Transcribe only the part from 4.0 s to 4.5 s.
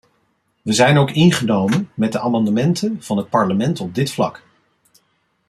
vlak.